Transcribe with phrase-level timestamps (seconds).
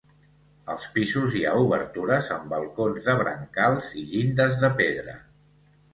[0.75, 5.19] Als pisos hi ha obertures amb balcons de brancals i llindes de pedra.